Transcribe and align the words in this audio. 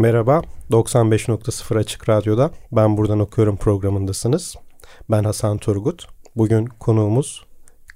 Merhaba, 0.00 0.42
95.0 0.70 1.78
Açık 1.78 2.08
Radyo'da 2.08 2.50
Ben 2.72 2.96
Buradan 2.96 3.20
Okuyorum 3.20 3.56
programındasınız. 3.56 4.56
Ben 5.10 5.24
Hasan 5.24 5.58
Turgut. 5.58 6.06
Bugün 6.36 6.66
konuğumuz 6.66 7.44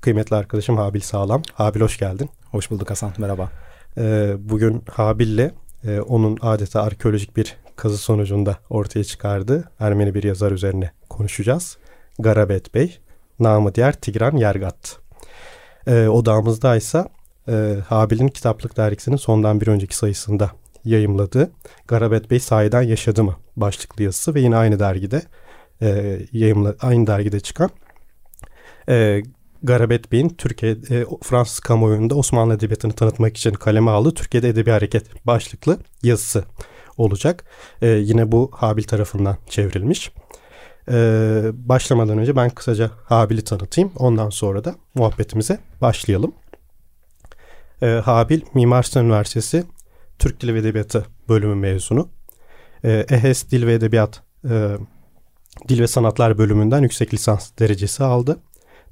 kıymetli 0.00 0.36
arkadaşım 0.36 0.76
Habil 0.76 1.00
Sağlam. 1.00 1.42
Habil 1.52 1.80
hoş 1.80 1.98
geldin. 1.98 2.30
Hoş 2.50 2.70
bulduk 2.70 2.90
Hasan, 2.90 3.12
merhaba. 3.18 3.50
Ee, 3.98 4.34
bugün 4.38 4.82
Habil'le 4.90 5.50
e, 5.84 6.00
onun 6.00 6.38
adeta 6.40 6.82
arkeolojik 6.82 7.36
bir 7.36 7.56
kazı 7.76 7.98
sonucunda 7.98 8.56
ortaya 8.70 9.04
çıkardığı 9.04 9.70
Ermeni 9.80 10.14
bir 10.14 10.22
yazar 10.22 10.52
üzerine 10.52 10.90
konuşacağız. 11.08 11.78
Garabet 12.18 12.74
Bey, 12.74 12.98
namı 13.40 13.74
diğer 13.74 13.92
Tigran 13.92 14.36
Yergat. 14.36 14.98
Ee, 15.86 16.08
odağımızda 16.08 16.76
ise 16.76 17.04
e, 17.48 17.76
Habil'in 17.88 18.28
Kitaplık 18.28 18.76
Dergisi'nin 18.76 19.16
sondan 19.16 19.60
bir 19.60 19.66
önceki 19.66 19.96
sayısında 19.96 20.50
yayımladığı 20.84 21.52
Garabet 21.88 22.30
Bey 22.30 22.40
sahiden 22.40 22.82
yaşadı 22.82 23.24
mı 23.24 23.36
başlıklı 23.56 24.04
yazısı 24.04 24.34
ve 24.34 24.40
yine 24.40 24.56
aynı 24.56 24.78
dergide 24.78 25.22
e, 25.82 26.18
yayımla, 26.32 26.74
aynı 26.80 27.06
dergide 27.06 27.40
çıkan 27.40 27.70
e, 28.88 29.22
Garabet 29.62 30.12
Bey'in 30.12 30.28
Türkiye 30.28 30.72
e, 30.72 31.04
Fransız 31.22 31.60
kamuoyunda 31.60 32.14
Osmanlı 32.14 32.54
Edebiyatı'nı 32.54 32.92
tanıtmak 32.92 33.36
için 33.36 33.52
kaleme 33.52 33.90
aldığı 33.90 34.14
Türkiye'de 34.14 34.48
Edebi 34.48 34.70
Hareket 34.70 35.26
başlıklı 35.26 35.78
yazısı 36.02 36.44
olacak. 36.96 37.44
E, 37.82 37.88
yine 37.88 38.32
bu 38.32 38.50
Habil 38.54 38.82
tarafından 38.82 39.36
çevrilmiş. 39.48 40.10
E, 40.90 40.94
başlamadan 41.52 42.18
önce 42.18 42.36
ben 42.36 42.50
kısaca 42.50 42.90
Habil'i 43.04 43.44
tanıtayım. 43.44 43.92
Ondan 43.96 44.30
sonra 44.30 44.64
da 44.64 44.74
muhabbetimize 44.94 45.58
başlayalım. 45.80 46.34
E, 47.82 47.86
Habil 47.86 48.40
Mimar 48.54 48.82
Sinan 48.82 49.06
Üniversitesi 49.06 49.64
Türk 50.18 50.40
Dili 50.40 50.54
ve 50.54 50.58
Edebiyatı 50.58 51.06
bölümü 51.28 51.54
mezunu. 51.54 52.08
E, 52.84 53.06
EHES 53.08 53.50
Dil 53.50 53.66
ve 53.66 53.74
Edebiyat 53.74 54.22
e, 54.50 54.76
Dil 55.68 55.80
ve 55.80 55.86
Sanatlar 55.86 56.38
bölümünden 56.38 56.82
yüksek 56.82 57.14
lisans 57.14 57.50
derecesi 57.58 58.04
aldı. 58.04 58.38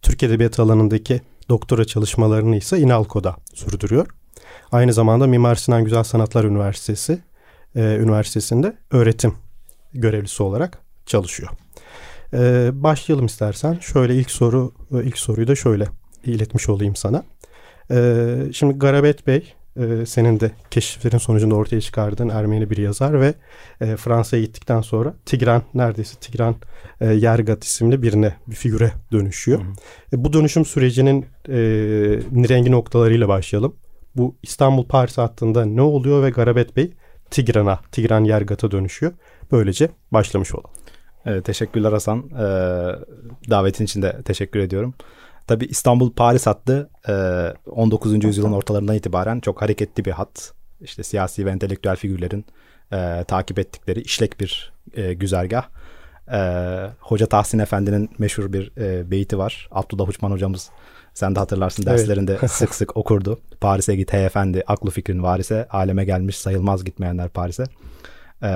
Türk 0.02 0.22
Edebiyatı 0.22 0.62
alanındaki 0.62 1.20
doktora 1.48 1.84
çalışmalarını 1.84 2.56
ise 2.56 2.78
İnalco'da 2.78 3.36
sürdürüyor. 3.54 4.06
Aynı 4.72 4.92
zamanda 4.92 5.26
Mimar 5.26 5.54
Sinan 5.54 5.84
Güzel 5.84 6.02
Sanatlar 6.02 6.44
Üniversitesi 6.44 7.18
e, 7.76 7.80
Üniversitesi'nde 7.80 8.76
öğretim 8.90 9.34
görevlisi 9.94 10.42
olarak 10.42 10.78
çalışıyor. 11.06 11.50
E, 12.34 12.70
başlayalım 12.72 13.26
istersen. 13.26 13.78
Şöyle 13.80 14.14
ilk 14.14 14.30
soru 14.30 14.72
ilk 14.90 15.18
soruyu 15.18 15.48
da 15.48 15.54
şöyle 15.54 15.88
iletmiş 16.24 16.68
olayım 16.68 16.96
sana. 16.96 17.24
E, 17.90 18.36
şimdi 18.52 18.78
Garabet 18.78 19.26
Bey 19.26 19.54
e, 19.76 20.06
senin 20.06 20.40
de 20.40 20.50
keşiflerin 20.70 21.18
sonucunda 21.18 21.54
ortaya 21.54 21.80
çıkardığın 21.80 22.28
Ermeni 22.28 22.70
bir 22.70 22.76
yazar 22.76 23.20
ve 23.20 23.34
e, 23.80 23.96
Fransa'ya 23.96 24.42
gittikten 24.42 24.80
sonra 24.80 25.14
Tigran 25.26 25.62
neredeyse 25.74 26.16
Tigran 26.20 26.56
e, 27.00 27.12
Yergat 27.12 27.64
isimli 27.64 28.02
birine 28.02 28.34
bir 28.46 28.54
figüre 28.56 28.92
dönüşüyor. 29.12 29.60
Hı 29.60 29.64
hı. 29.64 29.72
E, 30.12 30.24
bu 30.24 30.32
dönüşüm 30.32 30.64
sürecinin 30.64 31.26
e, 31.48 31.56
rengi 32.48 32.70
noktalarıyla 32.70 33.28
başlayalım. 33.28 33.76
Bu 34.16 34.36
İstanbul 34.42 34.86
Paris 34.86 35.18
hattında 35.18 35.64
ne 35.64 35.82
oluyor 35.82 36.22
ve 36.22 36.30
Garabet 36.30 36.76
Bey 36.76 36.92
Tigran'a, 37.30 37.80
Tigran 37.92 38.24
Yergat'a 38.24 38.70
dönüşüyor. 38.70 39.12
Böylece 39.52 39.88
başlamış 40.10 40.54
olalım. 40.54 40.70
Evet, 41.26 41.44
teşekkürler 41.44 41.92
Hasan. 41.92 42.18
Ee, 42.18 42.42
davetin 43.50 43.84
için 43.84 44.02
de 44.02 44.22
teşekkür 44.24 44.60
ediyorum. 44.60 44.94
Tabi 45.46 45.64
İstanbul-Paris 45.64 46.46
hattı 46.46 46.90
19. 47.66 48.24
yüzyılın 48.24 48.52
ortalarından 48.52 48.96
itibaren 48.96 49.40
çok 49.40 49.62
hareketli 49.62 50.04
bir 50.04 50.10
hat. 50.10 50.52
İşte 50.80 51.02
siyasi 51.02 51.46
ve 51.46 51.50
entelektüel 51.50 51.96
figürlerin 51.96 52.44
e, 52.92 53.24
takip 53.28 53.58
ettikleri 53.58 54.00
işlek 54.00 54.40
bir 54.40 54.72
e, 54.94 55.12
güzergah. 55.12 55.68
E, 56.32 56.38
Hoca 57.00 57.26
Tahsin 57.26 57.58
Efendi'nin 57.58 58.10
meşhur 58.18 58.52
bir 58.52 58.72
e, 58.78 59.10
beyti 59.10 59.38
var. 59.38 59.68
Abdullah 59.70 60.08
Uçman 60.08 60.30
hocamız 60.30 60.70
sen 61.14 61.34
de 61.34 61.38
hatırlarsın 61.38 61.86
derslerinde 61.86 62.36
evet. 62.40 62.50
sık 62.50 62.74
sık 62.74 62.96
okurdu. 62.96 63.40
Paris'e 63.60 63.96
git 63.96 64.12
hey 64.12 64.26
efendi 64.26 64.62
aklı 64.66 64.90
fikrin 64.90 65.22
varise 65.22 65.68
aleme 65.70 66.04
gelmiş 66.04 66.36
sayılmaz 66.36 66.84
gitmeyenler 66.84 67.28
Paris'e. 67.28 67.64
E, 68.42 68.50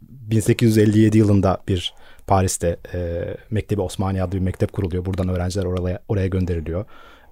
1857 0.00 1.18
yılında 1.18 1.58
bir 1.68 1.94
Paris'te 2.26 2.76
e, 2.94 3.24
Mektebi 3.50 3.80
Osmaniye 3.80 4.22
adlı 4.22 4.32
bir 4.32 4.42
mektep 4.42 4.72
kuruluyor. 4.72 5.04
Buradan 5.04 5.28
öğrenciler 5.28 5.64
oraya, 5.64 5.98
oraya 6.08 6.26
gönderiliyor. 6.26 6.84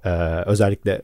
E, 0.05 0.11
özellikle 0.47 1.03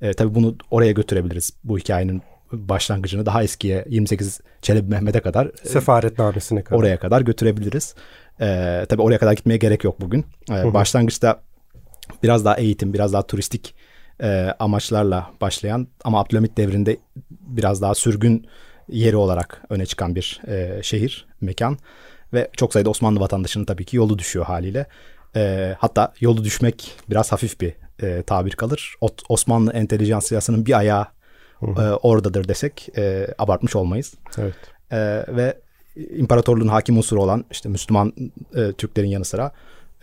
e, 0.00 0.12
tabii 0.12 0.34
bunu 0.34 0.56
oraya 0.70 0.92
götürebiliriz. 0.92 1.52
Bu 1.64 1.78
hikayenin 1.78 2.22
başlangıcını 2.52 3.26
daha 3.26 3.42
eskiye 3.42 3.84
28 3.88 4.40
Çelebi 4.62 4.90
Mehmet'e 4.90 5.20
kadar 5.20 5.46
e, 5.46 5.68
sefaretnamesine 5.68 6.62
kadar 6.62 6.78
oraya 6.78 6.98
kadar 6.98 7.20
götürebilir. 7.20 7.94
E, 8.40 8.86
tabii 8.88 9.02
oraya 9.02 9.18
kadar 9.18 9.32
gitmeye 9.32 9.56
gerek 9.56 9.84
yok 9.84 10.00
bugün. 10.00 10.26
E, 10.50 10.74
başlangıçta 10.74 11.40
biraz 12.22 12.44
daha 12.44 12.56
eğitim, 12.56 12.94
biraz 12.94 13.12
daha 13.12 13.22
turistik 13.22 13.74
e, 14.22 14.54
amaçlarla 14.58 15.30
başlayan 15.40 15.88
ama 16.04 16.20
Abdülhamit 16.20 16.56
devrinde 16.56 16.96
biraz 17.30 17.82
daha 17.82 17.94
sürgün 17.94 18.46
yeri 18.88 19.16
olarak 19.16 19.62
öne 19.70 19.86
çıkan 19.86 20.14
bir 20.14 20.40
e, 20.48 20.82
şehir, 20.82 21.26
mekan. 21.40 21.78
Ve 22.34 22.48
çok 22.56 22.72
sayıda 22.72 22.90
Osmanlı 22.90 23.20
vatandaşının 23.20 23.64
tabii 23.64 23.84
ki 23.84 23.96
yolu 23.96 24.18
düşüyor 24.18 24.44
haliyle. 24.44 24.86
E, 25.36 25.74
hatta 25.78 26.12
yolu 26.20 26.44
düşmek 26.44 26.92
biraz 27.10 27.32
hafif 27.32 27.60
bir 27.60 27.74
e, 28.02 28.22
tabir 28.22 28.50
kalır. 28.50 28.94
O, 29.00 29.08
Osmanlı 29.28 29.72
entelijansiyasının 29.72 30.66
bir 30.66 30.78
ayağı 30.78 31.06
e, 31.62 31.82
oradadır 31.82 32.48
desek 32.48 32.88
e, 32.96 33.26
abartmış 33.38 33.76
olmayız. 33.76 34.14
Evet. 34.38 34.54
E, 34.90 34.98
ve 35.36 35.58
imparatorluğun 35.96 36.68
hakim 36.68 36.96
unsuru 36.96 37.22
olan 37.22 37.44
işte 37.50 37.68
Müslüman 37.68 38.12
e, 38.54 38.72
Türklerin 38.72 39.08
yanı 39.08 39.24
sıra 39.24 39.52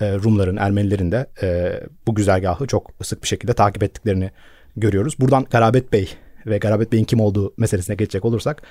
e, 0.01 0.13
Rumların, 0.13 0.57
Ermenilerin 0.57 1.11
de 1.11 1.25
e, 1.41 1.79
bu 2.07 2.15
güzergahı 2.15 2.67
çok 2.67 2.91
sık 3.03 3.23
bir 3.23 3.27
şekilde 3.27 3.53
takip 3.53 3.83
ettiklerini 3.83 4.31
görüyoruz. 4.77 5.19
Buradan 5.19 5.45
Garabet 5.51 5.93
Bey 5.93 6.09
ve 6.45 6.57
Garabet 6.57 6.91
Bey'in 6.91 7.05
kim 7.05 7.19
olduğu 7.19 7.53
meselesine 7.57 7.95
geçecek 7.95 8.25
olursak 8.25 8.61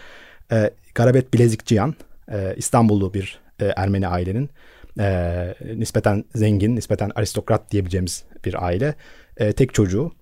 e, 0.53 0.71
Garabet 0.95 1.35
Bilezikçiyan 1.35 1.95
e, 2.33 2.55
İstanbullu 2.57 3.15
bir 3.15 3.41
e, 3.61 3.65
Ermeni 3.77 4.09
ailenin 4.09 4.51
e, 5.01 5.55
nispeten 5.75 6.25
zengin, 6.35 6.77
nispeten 6.77 7.11
aristokrat 7.15 7.73
diyebileceğimiz 7.73 8.25
bir 8.45 8.67
aile. 8.67 8.95
E, 9.37 9.53
tek 9.53 9.75
çocuğu 9.75 10.13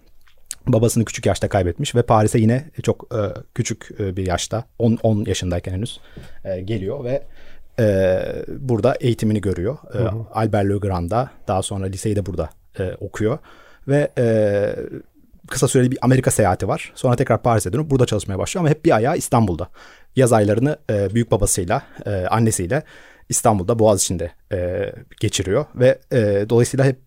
babasını 0.67 1.05
küçük 1.05 1.27
yaşta 1.27 1.49
kaybetmiş 1.49 1.95
ve 1.95 2.03
Paris'e 2.03 2.39
yine 2.39 2.65
çok 2.83 3.15
e, 3.15 3.21
küçük 3.55 3.89
e, 4.01 4.17
bir 4.17 4.27
yaşta 4.27 4.65
10 4.79 4.99
10 5.03 5.25
yaşındayken 5.25 5.73
henüz 5.73 6.01
e, 6.45 6.61
geliyor 6.61 7.05
ve 7.05 7.23
e, 7.79 8.19
burada 8.49 8.95
eğitimini 9.01 9.41
görüyor. 9.41 9.79
E, 9.95 9.99
hı 9.99 10.09
hı. 10.09 10.27
Albert 10.33 10.69
Le 10.69 10.77
Grand'da 10.77 11.31
daha 11.49 11.63
sonra 11.63 11.87
liseyi 11.87 12.17
de 12.17 12.27
burada 12.27 12.51
e, 12.79 12.95
okuyor 13.01 13.39
ve 13.89 14.11
e, 14.19 14.27
kısa 15.51 15.69
süreli 15.69 15.91
bir 15.91 15.99
Amerika 16.03 16.31
seyahati 16.31 16.69
var. 16.69 16.93
Sonra 16.95 17.17
tekrar 17.17 17.43
Paris'e 17.43 17.73
dönüp 17.73 17.91
burada 17.91 18.07
çalışmaya 18.07 18.39
başlıyor 18.39 18.65
ama 18.65 18.71
hep 18.71 18.85
bir 18.85 18.97
ayağı 18.97 19.17
İstanbul'da. 19.17 19.69
Yaz 20.17 20.33
aylarını 20.33 20.77
e, 20.91 21.15
büyük 21.15 21.31
babasıyla, 21.31 21.83
e, 22.07 22.11
annesiyle 22.11 22.83
İstanbul'da 23.29 23.79
Boğaziçi'nde 23.79 24.33
e, 24.53 24.93
geçiriyor 25.21 25.65
ve 25.75 25.99
e, 26.13 26.47
dolayısıyla 26.49 26.85
hep 26.85 26.99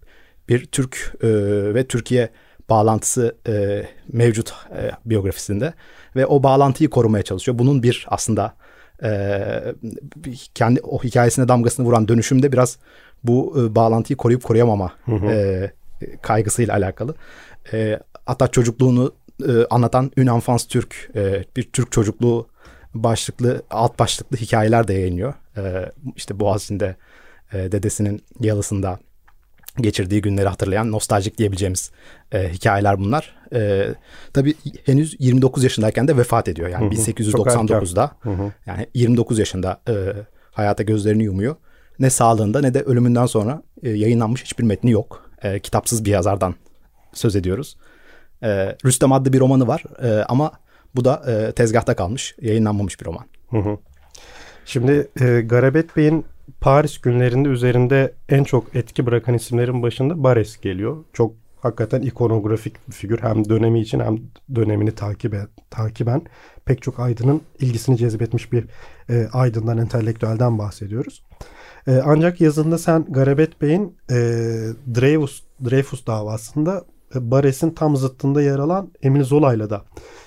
bir 0.50 0.66
Türk 0.66 1.16
e, 1.22 1.28
ve 1.74 1.88
Türkiye 1.88 2.30
bağlantısı 2.70 3.36
e, 3.48 3.84
mevcut 4.14 4.54
e, 4.72 4.92
biyografisinde 5.06 5.74
ve 6.16 6.26
o 6.26 6.44
bağlantıyı 6.44 6.90
korumaya 6.90 7.24
çalışıyor. 7.24 7.60
Bunun 7.60 7.84
bir 7.84 8.06
aslında 8.10 8.56
e, 9.04 9.42
kendi 10.56 10.82
o 10.82 11.04
hikayesine 11.04 11.48
damgasını 11.48 11.86
vuran 11.86 12.08
dönüşümde 12.08 12.52
biraz 12.52 12.78
bu 13.24 13.56
e, 13.60 13.76
bağlantıyı 13.76 14.18
koruyup 14.18 14.44
koruyamama 14.44 14.92
hı 15.06 15.16
hı. 15.16 15.26
E, 15.26 15.72
kaygısıyla 16.22 16.74
alakalı. 16.74 17.16
E, 17.74 18.00
hatta 18.26 18.48
çocukluğunu 18.48 19.14
e, 19.48 19.52
anlatan 19.70 20.12
Ün 20.18 20.28
Enfans 20.28 20.66
Türk 20.66 21.12
e, 21.16 21.44
bir 21.56 21.64
Türk 21.64 21.92
çocukluğu 21.92 22.48
başlıklı 22.94 23.62
alt 23.70 24.00
başlıklı 24.00 24.38
hikayeler 24.38 24.88
de 24.88 24.94
yayınlıyor. 24.94 25.34
E, 25.60 25.92
işte 26.16 26.40
Boğaziçi'nde 26.40 26.96
e, 27.54 27.72
dedesinin 27.72 28.24
yalısında 28.40 29.00
geçirdiği 29.78 30.22
günleri 30.22 30.48
hatırlayan 30.48 30.92
nostaljik 30.92 31.38
diyebileceğimiz 31.38 31.92
e, 32.32 32.50
hikayeler 32.50 33.00
bunlar. 33.00 33.36
E, 33.54 33.88
tabii 34.34 34.56
henüz 34.86 35.16
29 35.20 35.64
yaşındayken 35.64 36.08
de 36.08 36.18
vefat 36.18 36.48
ediyor. 36.48 36.70
Yani 36.70 36.96
hı 36.96 37.02
hı. 37.02 37.12
1899'da 37.12 38.12
hı 38.20 38.30
hı. 38.30 38.52
yani 38.66 38.88
29 38.94 39.40
yaşında 39.40 39.82
e, 39.90 39.94
hayata 40.52 40.84
gözlerini 40.84 41.24
yumuyor. 41.24 41.56
Ne 42.00 42.10
sağlığında 42.10 42.62
ne 42.62 42.74
de 42.74 42.82
ölümünden 42.82 43.26
sonra 43.26 43.64
e, 43.84 43.90
yayınlanmış 43.90 44.44
hiçbir 44.44 44.64
metni 44.64 44.92
yok. 44.92 45.30
E, 45.44 45.60
kitapsız 45.60 46.06
bir 46.06 46.12
yazardan 46.12 46.56
söz 47.14 47.36
ediyoruz. 47.36 47.78
E, 48.44 48.76
Rüstem 48.86 49.12
adlı 49.12 49.34
bir 49.34 49.40
romanı 49.40 49.68
var 49.68 49.84
e, 50.04 50.24
ama 50.24 50.52
bu 50.96 51.06
da 51.06 51.24
e, 51.28 51.52
tezgahta 51.52 51.96
kalmış, 51.96 52.36
yayınlanmamış 52.42 53.00
bir 53.00 53.06
roman. 53.06 53.26
Hı 53.50 53.58
hı. 53.58 53.78
Şimdi 54.70 55.08
e, 55.22 55.42
Garabet 55.42 55.98
Bey'in 55.98 56.26
Paris 56.62 56.98
günlerinde 56.98 57.50
üzerinde 57.50 58.14
en 58.30 58.44
çok 58.44 58.76
etki 58.76 59.06
bırakan 59.06 59.34
isimlerin 59.34 59.84
başında 59.84 60.24
Bares 60.24 60.62
geliyor. 60.62 60.98
Çok 61.14 61.34
hakikaten 61.60 62.02
ikonografik 62.02 62.88
bir 62.88 62.94
figür. 62.94 63.20
Hem 63.22 63.50
dönemi 63.50 63.82
için 63.82 64.00
hem 64.00 64.18
dönemini 64.56 64.92
takip 64.92 65.34
et, 65.34 65.48
takiben 65.70 66.22
pek 66.66 66.82
çok 66.82 67.00
aydının 67.00 67.42
ilgisini 67.60 67.98
cezbetmiş 67.98 68.52
bir 68.52 68.66
e, 69.10 69.28
aydından, 69.34 69.78
entelektüelden 69.78 70.58
bahsediyoruz. 70.58 71.24
E, 71.88 72.02
ancak 72.06 72.42
yazında 72.42 72.78
sen 72.78 73.06
Garabet 73.10 73.62
Bey'in 73.62 73.98
e, 74.10 74.16
Dreyfus, 74.96 75.44
Dreyfus 75.70 76.08
davasında 76.08 76.86
e, 77.16 77.32
Bares'in 77.32 77.72
tam 77.72 77.96
zıttında 77.96 78.42
yer 78.42 78.60
alan 78.60 78.92
Emil 79.02 79.24
Zola'yla 79.24 79.70
da 79.70 79.86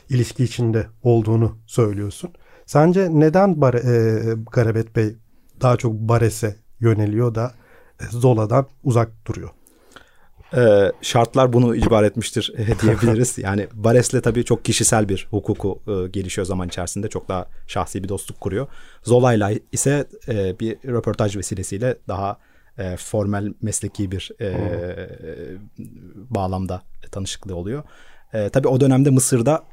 ilişki 0.09 0.45
içinde 0.45 0.87
olduğunu 1.03 1.59
söylüyorsun. 1.67 2.31
Sence 2.73 3.09
neden 3.11 3.61
Bar 3.61 3.75
e, 3.75 4.35
Garabet 4.53 4.97
Bey 4.97 5.17
daha 5.61 5.77
çok 5.77 5.93
Bares'e 5.93 6.57
yöneliyor 6.81 7.35
da 7.35 7.53
e, 8.01 8.05
Zola'dan 8.11 8.67
uzak 8.85 9.27
duruyor? 9.27 9.51
Ee, 10.57 10.93
şartlar 11.03 11.53
bunu 11.53 11.77
icbar 11.77 12.03
etmiştir 12.03 12.53
e, 12.57 12.81
diyebiliriz. 12.81 13.39
Yani 13.43 13.69
Bares'le 13.73 14.23
tabii 14.23 14.45
çok 14.45 14.65
kişisel 14.65 15.09
bir 15.09 15.27
hukuku 15.31 15.83
e, 15.87 16.09
gelişiyor 16.09 16.47
zaman 16.47 16.69
içerisinde. 16.69 17.09
Çok 17.09 17.29
daha 17.29 17.47
şahsi 17.67 18.05
bir 18.05 18.09
dostluk 18.09 18.41
kuruyor. 18.41 18.67
Zola'yla 19.03 19.51
ise 19.73 20.07
e, 20.29 20.59
bir 20.61 20.77
röportaj 20.85 21.37
vesilesiyle 21.37 21.97
daha 22.09 22.39
e, 22.79 22.97
formel 22.97 23.55
mesleki 23.63 24.11
bir 24.11 24.31
e, 24.41 24.55
bağlamda 26.31 26.83
tanışıklığı 27.11 27.57
oluyor. 27.57 27.83
E, 28.33 28.49
tabii 28.49 28.69
o 28.69 28.81
dönemde 28.81 29.11
Mısır'da 29.11 29.65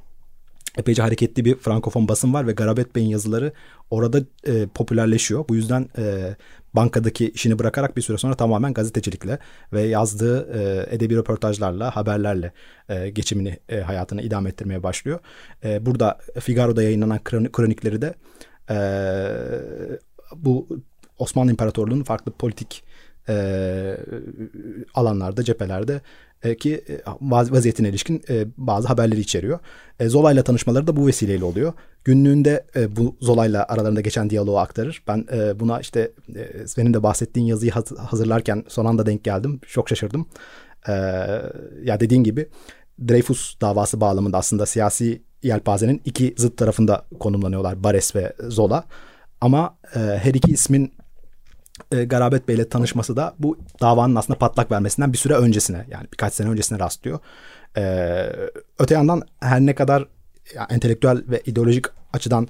epeyce 0.78 1.02
hareketli 1.02 1.46
bir 1.46 1.56
Frankofon 1.56 2.08
basın 2.08 2.34
var 2.34 2.48
ve 2.48 2.52
Garabet 2.52 2.96
Bey'in 2.96 3.10
yazıları 3.10 3.54
orada 3.90 4.22
e, 4.48 4.68
popülerleşiyor. 4.68 5.46
Bu 5.50 5.56
yüzden 5.56 5.90
e, 5.98 6.36
bankadaki 6.74 7.30
işini 7.30 7.60
bırakarak 7.60 7.98
bir 7.98 8.02
süre 8.02 8.18
sonra 8.18 8.36
tamamen 8.36 8.74
gazetecilikle 8.74 9.40
ve 9.74 9.82
yazdığı 9.82 10.50
e, 10.54 10.96
edebi 10.96 11.16
röportajlarla, 11.16 11.96
haberlerle 11.96 12.52
e, 12.90 13.10
geçimini, 13.10 13.60
e, 13.70 13.80
hayatını 13.80 14.22
idame 14.22 14.50
ettirmeye 14.50 14.84
başlıyor. 14.84 15.20
E, 15.64 15.86
burada 15.86 16.18
Figaro'da 16.40 16.84
yayınlanan 16.84 17.20
kronikleri 17.24 18.02
de 18.02 18.14
e, 18.70 18.78
bu 20.36 20.68
Osmanlı 21.18 21.52
İmparatorluğu'nun 21.52 22.04
farklı 22.04 22.32
politik 22.32 22.84
e, 23.30 23.98
alanlarda, 24.94 25.44
cephelerde 25.44 26.02
e, 26.44 26.58
ki 26.58 26.84
e, 26.90 27.02
vaziyetine 27.22 27.90
ilişkin 27.90 28.22
e, 28.30 28.46
bazı 28.58 28.88
haberleri 28.88 29.20
içeriyor. 29.20 29.60
E, 30.00 30.10
Zola 30.10 30.32
ile 30.32 30.44
tanışmaları 30.44 30.88
da 30.88 30.96
bu 30.96 31.08
vesileyle 31.08 31.44
oluyor. 31.44 31.74
Günlüğünde 32.04 32.66
e, 32.76 32.96
bu 32.96 33.16
Zola 33.22 33.46
ile 33.46 33.64
aralarında 33.64 34.02
geçen 34.02 34.30
diyaloğu 34.30 34.58
aktarır. 34.58 35.04
Ben 35.08 35.26
buna 35.60 35.80
işte 35.80 36.12
senin 36.66 36.94
de 36.94 37.04
bahsettiğin 37.04 37.48
yazıyı 37.48 37.72
hazırlarken 37.98 38.64
son 38.68 38.86
anda 38.86 39.06
denk 39.06 39.24
geldim. 39.24 39.60
Çok 39.68 39.90
şaşırdım. 39.90 40.26
Ya 41.84 42.00
dediğin 42.00 42.24
gibi 42.24 42.50
Dreyfus 43.08 43.62
davası 43.62 44.02
bağlamında 44.02 44.38
aslında 44.38 44.66
siyasi 44.66 45.22
yelpazenin 45.44 46.02
iki 46.06 46.34
zıt 46.38 46.58
tarafında 46.58 47.06
konumlanıyorlar 47.20 47.84
Bares 47.84 48.16
ve 48.16 48.34
Zola. 48.48 48.84
Ama 49.42 49.78
her 49.94 50.34
iki 50.34 50.52
ismin 50.52 50.94
e, 51.92 52.04
Garabet 52.04 52.48
Bey 52.48 52.56
ile 52.56 52.70
tanışması 52.70 53.16
da 53.16 53.36
bu 53.40 53.58
davanın 53.82 54.16
aslında 54.16 54.40
patlak 54.40 54.72
vermesinden 54.72 55.14
bir 55.14 55.18
süre 55.18 55.34
öncesine 55.34 55.86
yani 55.92 56.08
birkaç 56.14 56.34
sene 56.34 56.50
öncesine 56.50 56.80
rastlıyor. 56.80 57.20
E, 57.78 57.84
öte 58.80 58.94
yandan 58.94 59.22
her 59.40 59.60
ne 59.62 59.76
kadar 59.76 60.08
yani 60.56 60.68
entelektüel 60.70 61.24
ve 61.28 61.42
ideolojik 61.46 61.86
açıdan 62.14 62.48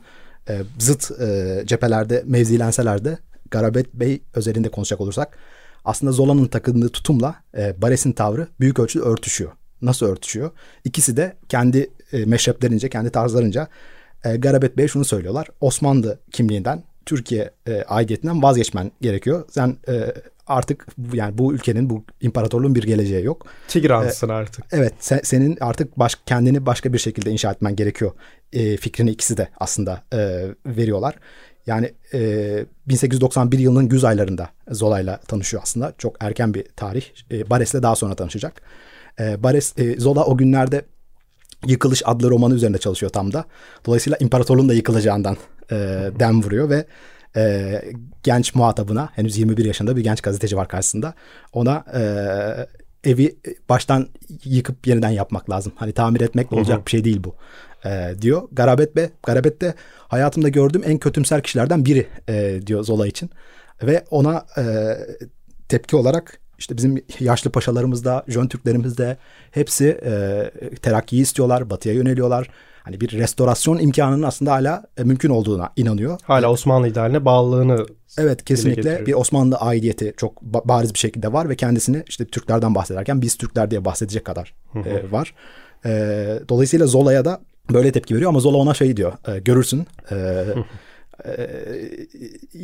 e, 0.49 0.61
zıt 0.79 1.21
e, 1.21 1.61
cephelerde 1.65 2.23
mevzilenseler 2.25 3.05
de 3.05 3.17
Garabet 3.51 3.93
Bey 3.93 4.21
özelinde 4.33 4.69
konuşacak 4.69 5.01
olursak 5.01 5.37
aslında 5.85 6.11
Zola'nın 6.11 6.47
takındığı 6.47 6.89
tutumla 6.89 7.35
e, 7.57 7.81
Bares'in 7.81 8.11
tavrı 8.11 8.47
büyük 8.59 8.79
ölçüde 8.79 9.03
örtüşüyor. 9.03 9.51
Nasıl 9.81 10.05
örtüşüyor? 10.05 10.51
İkisi 10.83 11.17
de 11.17 11.37
kendi 11.49 11.89
e, 12.11 12.25
meşreplerince, 12.25 12.89
kendi 12.89 13.09
tarzlarınca 13.09 13.67
e, 14.23 14.35
Garabet 14.37 14.77
Bey 14.77 14.87
şunu 14.87 15.05
söylüyorlar. 15.05 15.47
Osmanlı 15.61 16.19
kimliğinden 16.31 16.83
Türkiye 17.09 17.51
e, 17.67 17.83
aidiyetinden 17.83 18.43
vazgeçmen 18.43 18.91
gerekiyor. 19.01 19.45
Sen 19.49 19.77
e, 19.87 20.13
artık 20.47 20.87
yani 21.13 21.37
bu 21.37 21.53
ülkenin 21.53 21.89
bu 21.89 22.03
imparatorluğun 22.21 22.75
bir 22.75 22.83
geleceği 22.83 23.25
yok. 23.25 23.45
Tigransın 23.67 24.29
ee, 24.29 24.33
artık. 24.33 24.65
Evet 24.71 24.93
sen, 24.99 25.19
senin 25.23 25.57
artık 25.61 25.99
baş, 25.99 26.15
kendini 26.25 26.65
başka 26.65 26.93
bir 26.93 26.97
şekilde 26.97 27.31
inşa 27.31 27.51
etmen 27.51 27.75
gerekiyor. 27.75 28.11
E, 28.53 28.77
fikrini 28.77 29.11
ikisi 29.11 29.37
de 29.37 29.47
aslında 29.57 30.03
e, 30.13 30.45
veriyorlar. 30.65 31.15
Yani 31.67 31.93
e, 32.13 32.65
1891 32.87 33.59
yılının 33.59 33.89
güz 33.89 34.03
aylarında 34.03 34.49
Zola'yla 34.71 35.17
tanışıyor 35.17 35.63
aslında. 35.63 35.93
Çok 35.97 36.17
erken 36.19 36.53
bir 36.53 36.65
tarih. 36.75 37.03
E, 37.31 37.49
Bares'le 37.49 37.73
daha 37.73 37.95
sonra 37.95 38.15
tanışacak. 38.15 38.61
E, 39.19 39.43
Bares, 39.43 39.73
e, 39.77 39.99
Zola 39.99 40.25
o 40.25 40.37
günlerde 40.37 40.81
Yıkılış 41.67 42.01
adlı 42.05 42.29
romanı 42.29 42.55
üzerinde 42.55 42.77
çalışıyor 42.77 43.11
tam 43.11 43.33
da. 43.33 43.45
Dolayısıyla 43.85 44.17
imparatorluğun 44.17 44.69
da 44.69 44.73
yıkılacağından 44.73 45.37
e, 45.71 45.75
dem 46.19 46.43
vuruyor 46.43 46.69
ve 46.69 46.85
e, 47.35 47.81
genç 48.23 48.55
muhatabına 48.55 49.09
henüz 49.13 49.37
21 49.37 49.65
yaşında 49.65 49.95
bir 49.95 50.03
genç 50.03 50.21
gazeteci 50.21 50.57
var 50.57 50.67
karşısında. 50.67 51.13
Ona 51.53 51.85
e, 51.93 52.01
evi 53.09 53.37
baştan 53.69 54.07
yıkıp 54.43 54.87
yeniden 54.87 55.09
yapmak 55.09 55.49
lazım. 55.49 55.73
Hani 55.75 55.91
tamir 55.91 56.21
etmekle 56.21 56.55
olacak 56.55 56.85
bir 56.85 56.91
şey 56.91 57.03
değil 57.03 57.23
bu 57.23 57.35
e, 57.85 58.13
diyor. 58.21 58.47
Garabet 58.51 58.95
be, 58.95 59.09
Garabet 59.23 59.61
de 59.61 59.73
hayatımda 60.07 60.49
gördüğüm 60.49 60.83
en 60.85 60.97
kötümser 60.97 61.43
kişilerden 61.43 61.85
biri 61.85 62.07
e, 62.29 62.59
diyor 62.67 62.83
Zola 62.83 63.07
için. 63.07 63.29
Ve 63.83 64.03
ona 64.09 64.45
e, 64.57 64.63
tepki 65.69 65.95
olarak 65.95 66.39
işte 66.59 66.77
bizim 66.77 67.03
yaşlı 67.19 67.51
paşalarımız 67.51 68.05
da, 68.05 68.23
Jön 68.27 68.47
Türklerimiz 68.47 68.97
de 68.97 69.17
hepsi 69.51 69.87
e, 70.05 70.51
terakkiyi 70.81 71.21
istiyorlar, 71.21 71.69
batıya 71.69 71.95
yöneliyorlar. 71.95 72.49
Hani 72.83 73.01
bir 73.01 73.11
restorasyon 73.11 73.77
imkanının 73.77 74.23
aslında 74.23 74.51
hala 74.51 74.83
e, 74.97 75.03
mümkün 75.03 75.29
olduğuna 75.29 75.69
inanıyor. 75.75 76.19
Hala 76.23 76.51
Osmanlı 76.51 76.87
idealine 76.87 77.25
bağlılığını 77.25 77.85
Evet 78.17 78.45
kesinlikle 78.45 79.05
bir 79.05 79.13
Osmanlı 79.13 79.55
aidiyeti 79.55 80.13
çok 80.17 80.41
bariz 80.41 80.93
bir 80.93 80.99
şekilde 80.99 81.33
var 81.33 81.49
ve 81.49 81.55
kendisini 81.55 82.03
işte 82.07 82.25
Türklerden 82.25 82.75
bahsederken 82.75 83.21
biz 83.21 83.37
Türkler 83.37 83.71
diye 83.71 83.85
bahsedecek 83.85 84.25
kadar 84.25 84.53
e, 84.75 85.11
var. 85.11 85.33
E, 85.85 85.89
dolayısıyla 86.49 86.87
Zola'ya 86.87 87.25
da 87.25 87.41
böyle 87.73 87.91
tepki 87.91 88.15
veriyor 88.15 88.29
ama 88.29 88.39
Zola 88.39 88.57
ona 88.57 88.73
şey 88.73 88.97
diyor 88.97 89.13
e, 89.27 89.39
görürsün 89.39 89.87
e, 90.11 90.45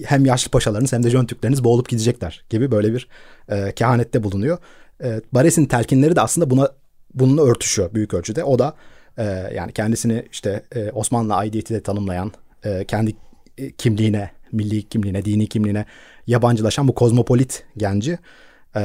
hem 0.06 0.26
yaşlı 0.26 0.52
paşalarınız 0.52 0.94
hem 0.94 1.04
de 1.04 1.10
Jön 1.10 1.28
boğulup 1.64 1.90
gidecekler 1.90 2.46
gibi 2.50 2.72
böyle 2.72 2.94
bir 2.94 3.08
e, 3.50 3.72
kehanette 3.72 4.24
bulunuyor. 4.24 4.58
E, 5.04 5.22
Bares'in 5.32 5.66
telkinleri 5.66 6.16
de 6.16 6.22
aslında 6.22 6.50
buna 6.50 6.70
bununla 7.14 7.44
örtüşüyor 7.44 7.94
büyük 7.94 8.14
ölçüde. 8.14 8.44
O 8.44 8.60
da 8.60 8.76
e, 9.18 9.24
yani 9.56 9.72
kendisini 9.72 10.26
işte 10.32 10.64
e, 10.76 10.92
Osmanlı 10.92 11.36
aidiyeti 11.36 11.74
de 11.74 11.82
tanımlayan, 11.82 12.32
e, 12.64 12.86
kendi 12.86 13.16
e, 13.58 13.72
kimliğine, 13.72 14.32
milli 14.52 14.84
kimliğine, 14.84 15.26
dini 15.26 15.48
kimliğine 15.48 15.86
yabancılaşan 16.28 16.88
bu 16.88 16.96
kozmopolit 16.96 17.64
genci 17.78 18.20
e, 18.76 18.82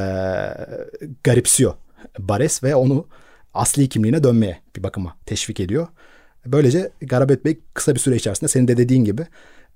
garipsiyor 1.25 1.75
Bares 2.19 2.63
ve 2.63 2.75
onu 2.75 3.07
asli 3.55 3.89
kimliğine 3.89 4.25
dönmeye 4.25 4.59
bir 4.77 4.83
bakıma 4.83 5.17
teşvik 5.27 5.61
ediyor. 5.61 5.89
Böylece 6.47 6.91
Garabet 7.01 7.45
Bey 7.45 7.61
kısa 7.75 7.95
bir 7.95 8.01
süre 8.01 8.17
içerisinde 8.17 8.49
senin 8.49 8.69
de 8.69 8.77
dediğin 8.77 9.05
gibi 9.05 9.27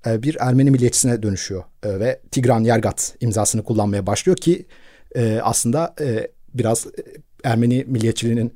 bir 0.05 0.37
Ermeni 0.39 0.71
milliyetçisine 0.71 1.23
dönüşüyor 1.23 1.63
e, 1.83 1.99
ve 1.99 2.19
Tigran 2.31 2.63
Yergat 2.63 3.15
imzasını 3.19 3.63
kullanmaya 3.63 4.07
başlıyor 4.07 4.37
ki 4.37 4.65
e, 5.15 5.39
aslında 5.43 5.95
biraz 6.53 6.87
Ermeni 7.43 7.85
milliyetçiliğinin 7.87 8.53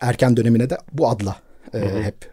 erken 0.00 0.36
dönemine 0.36 0.70
de 0.70 0.78
bu 0.92 1.08
adla 1.08 1.36
hı 1.72 1.78
hı. 1.78 2.02
hep 2.02 2.32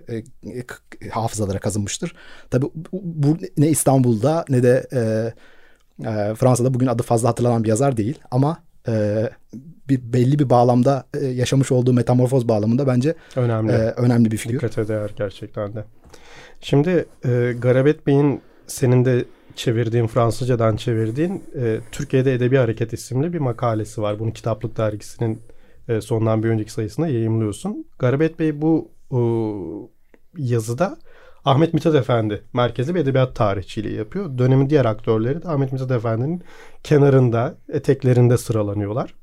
hafızalara 1.11 1.59
kazınmıştır. 1.59 2.15
Tabi 2.49 2.65
bu 2.93 3.37
ne 3.57 3.69
İstanbul'da 3.69 4.45
ne 4.49 4.63
de 4.63 4.87
Fransa'da 6.35 6.73
bugün 6.73 6.87
adı 6.87 7.03
fazla 7.03 7.29
hatırlanan 7.29 7.63
bir 7.63 7.69
yazar 7.69 7.97
değil 7.97 8.19
ama 8.31 8.57
bir 9.89 10.13
belli 10.13 10.39
bir 10.39 10.49
bağlamda 10.49 11.03
yaşamış 11.21 11.71
olduğu 11.71 11.93
metamorfoz 11.93 12.47
bağlamında 12.47 12.87
bence 12.87 13.15
önemli 13.35 13.71
önemli 13.73 14.31
bir 14.31 14.37
figür. 14.37 14.55
Dikkate 14.55 14.87
değer 14.87 15.11
gerçekten 15.17 15.75
de. 15.75 15.83
Şimdi 16.63 17.05
e, 17.25 17.53
Garabet 17.59 18.07
Bey'in 18.07 18.41
senin 18.67 19.05
de 19.05 19.25
çevirdiğin 19.55 20.07
Fransızcadan 20.07 20.75
çevirdiğin 20.75 21.43
e, 21.55 21.79
Türkiye'de 21.91 22.33
Edebi 22.33 22.57
Hareket 22.57 22.93
isimli 22.93 23.33
bir 23.33 23.39
makalesi 23.39 24.01
var. 24.01 24.19
Bunu 24.19 24.33
Kitaplık 24.33 24.77
Dergisi'nin 24.77 25.41
e, 25.87 26.01
sondan 26.01 26.43
bir 26.43 26.49
önceki 26.49 26.71
sayısında 26.71 27.07
yayımlıyorsun. 27.07 27.85
Garabet 27.99 28.39
Bey 28.39 28.61
bu 28.61 28.91
e, 29.11 29.19
yazıda 30.37 30.97
Ahmet 31.45 31.73
Mithat 31.73 31.95
Efendi 31.95 32.43
merkezi 32.53 32.95
bir 32.95 32.99
edebiyat 32.99 33.35
tarihçiliği 33.35 33.95
yapıyor. 33.95 34.37
Dönemin 34.37 34.69
diğer 34.69 34.85
aktörleri 34.85 35.43
de 35.43 35.47
Ahmet 35.47 35.71
Mithat 35.71 35.91
Efendi'nin 35.91 36.43
kenarında, 36.83 37.55
eteklerinde 37.69 38.37
sıralanıyorlar. 38.37 39.13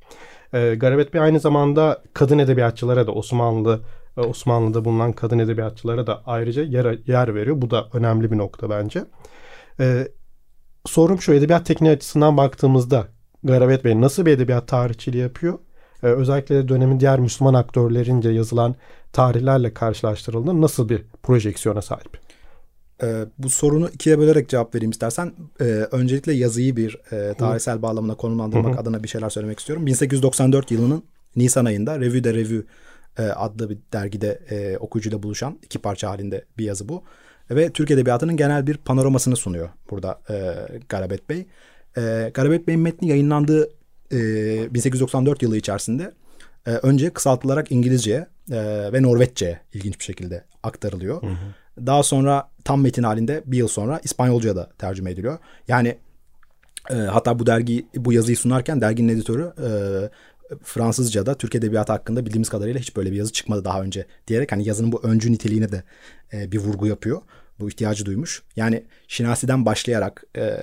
E, 0.52 0.74
Garabet 0.74 1.14
Bey 1.14 1.20
aynı 1.20 1.40
zamanda 1.40 2.02
kadın 2.14 2.38
edebiyatçılara 2.38 3.06
da 3.06 3.12
Osmanlı 3.12 3.80
Osmanlı'da 4.16 4.84
bulunan 4.84 5.12
kadın 5.12 5.38
edebiyatçılara 5.38 6.06
da 6.06 6.22
ayrıca 6.26 6.62
yer, 6.62 6.98
yer 7.06 7.34
veriyor. 7.34 7.62
Bu 7.62 7.70
da 7.70 7.88
önemli 7.92 8.30
bir 8.30 8.38
nokta 8.38 8.70
bence. 8.70 9.04
E, 9.80 10.08
sorum 10.86 11.20
şu 11.20 11.32
edebiyat 11.32 11.66
tekniği 11.66 11.92
açısından 11.92 12.36
baktığımızda 12.36 13.06
Garabet 13.44 13.84
Bey 13.84 14.00
nasıl 14.00 14.26
bir 14.26 14.32
edebiyat 14.32 14.68
tarihçiliği 14.68 15.22
yapıyor? 15.22 15.58
Ee, 16.02 16.06
özellikle 16.06 16.54
de 16.54 16.68
dönemin 16.68 17.00
diğer 17.00 17.20
Müslüman 17.20 17.54
aktörlerince 17.54 18.30
yazılan 18.30 18.74
tarihlerle 19.12 19.74
karşılaştırıldığında 19.74 20.60
nasıl 20.60 20.88
bir 20.88 21.04
projeksiyona 21.22 21.82
sahip? 21.82 22.18
Ee, 23.02 23.24
bu 23.38 23.50
sorunu 23.50 23.88
ikiye 23.88 24.18
bölerek 24.18 24.48
cevap 24.48 24.74
vereyim 24.74 24.90
istersen. 24.90 25.32
Ee, 25.60 25.64
öncelikle 25.64 26.32
yazıyı 26.32 26.76
bir 26.76 26.98
e, 27.12 27.34
tarihsel 27.34 27.82
bağlamına 27.82 28.14
konumlandırmak 28.14 28.78
adına 28.78 29.02
bir 29.02 29.08
şeyler 29.08 29.30
söylemek 29.30 29.58
istiyorum. 29.58 29.86
1894 29.86 30.70
yılının 30.70 31.02
Nisan 31.36 31.64
ayında 31.64 32.00
Revue 32.00 32.24
de 32.24 32.34
Revue 32.34 32.62
e, 33.20 33.22
adlı 33.22 33.70
bir 33.70 33.78
dergide 33.92 34.40
e, 34.50 34.78
okuyucuyla 34.78 35.22
buluşan 35.22 35.58
iki 35.62 35.78
parça 35.78 36.10
halinde 36.10 36.44
bir 36.58 36.64
yazı 36.64 36.88
bu. 36.88 37.02
Ve 37.50 37.70
Türk 37.70 37.90
Edebiyatı'nın 37.90 38.36
genel 38.36 38.66
bir 38.66 38.76
panoramasını 38.76 39.36
sunuyor 39.36 39.68
burada 39.90 40.20
e, 40.30 40.54
Garabet 40.88 41.30
Bey. 41.30 41.46
E, 41.96 42.30
Garabet 42.34 42.66
Bey'in 42.66 42.80
metni 42.80 43.08
yayınlandığı 43.08 43.70
e, 44.12 44.74
1894 44.74 45.42
yılı 45.42 45.56
içerisinde 45.56 46.12
e, 46.66 46.70
önce 46.70 47.10
kısaltılarak 47.10 47.72
İngilizce 47.72 48.26
e, 48.50 48.92
ve 48.92 49.02
Norveççe 49.02 49.60
ilginç 49.74 49.98
bir 49.98 50.04
şekilde 50.04 50.44
aktarılıyor. 50.62 51.22
Hı 51.22 51.26
hı. 51.26 51.86
Daha 51.86 52.02
sonra 52.02 52.50
tam 52.64 52.82
metin 52.82 53.02
halinde 53.02 53.42
bir 53.46 53.58
yıl 53.58 53.68
sonra 53.68 54.00
İspanyolca 54.04 54.56
da 54.56 54.70
tercüme 54.78 55.10
ediliyor. 55.10 55.38
Yani 55.68 55.96
e, 56.90 56.94
hatta 56.94 57.38
bu 57.38 57.46
dergi 57.46 57.86
bu 57.96 58.12
yazıyı 58.12 58.36
sunarken 58.36 58.80
derginin 58.80 59.12
editörü 59.12 59.52
e, 59.58 59.68
Fransızca'da 60.62 61.34
Türk 61.34 61.54
Edebiyatı 61.54 61.92
hakkında 61.92 62.26
bildiğimiz 62.26 62.48
kadarıyla 62.48 62.80
hiç 62.80 62.96
böyle 62.96 63.12
bir 63.12 63.16
yazı 63.16 63.32
çıkmadı 63.32 63.64
daha 63.64 63.82
önce 63.82 64.06
diyerek 64.28 64.52
hani 64.52 64.68
yazının 64.68 64.92
bu 64.92 65.02
öncü 65.02 65.32
niteliğine 65.32 65.72
de 65.72 65.82
e, 66.32 66.52
bir 66.52 66.58
vurgu 66.58 66.86
yapıyor. 66.86 67.22
Bu 67.60 67.68
ihtiyacı 67.68 68.06
duymuş. 68.06 68.42
Yani 68.56 68.84
Şinasi'den 69.08 69.66
başlayarak 69.66 70.24
e, 70.36 70.56